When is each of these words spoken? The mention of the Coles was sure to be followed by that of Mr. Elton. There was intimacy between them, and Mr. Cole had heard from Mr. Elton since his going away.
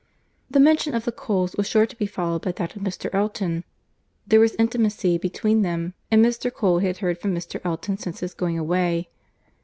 The 0.49 0.59
mention 0.59 0.95
of 0.95 1.05
the 1.05 1.11
Coles 1.11 1.55
was 1.55 1.67
sure 1.69 1.85
to 1.85 1.95
be 1.95 2.07
followed 2.07 2.41
by 2.41 2.53
that 2.53 2.75
of 2.75 2.81
Mr. 2.81 3.13
Elton. 3.13 3.63
There 4.25 4.39
was 4.39 4.55
intimacy 4.55 5.19
between 5.19 5.61
them, 5.61 5.93
and 6.09 6.25
Mr. 6.25 6.51
Cole 6.51 6.79
had 6.79 6.97
heard 6.97 7.19
from 7.19 7.35
Mr. 7.35 7.61
Elton 7.63 7.97
since 7.99 8.21
his 8.21 8.33
going 8.33 8.57
away. 8.57 9.09